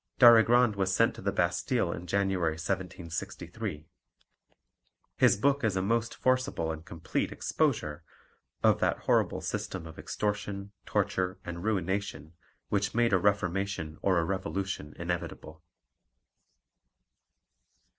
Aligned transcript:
Darigrand 0.17 0.75
was 0.77 0.91
sent 0.91 1.13
to 1.13 1.21
the 1.21 1.31
Bastille 1.31 1.91
in 1.91 2.07
January 2.07 2.53
1763. 2.53 3.85
His 5.15 5.37
book 5.37 5.63
is 5.63 5.75
a 5.75 5.81
most 5.83 6.15
forcible 6.15 6.71
and 6.71 6.83
complete 6.83 7.31
exposure 7.31 8.03
of 8.63 8.79
that 8.79 8.97
horrible 9.01 9.41
system 9.41 9.85
of 9.85 9.99
extortion, 9.99 10.71
torture, 10.87 11.37
and 11.45 11.63
ruination 11.63 12.33
which 12.69 12.95
made 12.95 13.13
a 13.13 13.19
reformation 13.19 13.99
or 14.01 14.17
a 14.17 14.25
revolution 14.25 14.95
inevitable. 14.97 15.61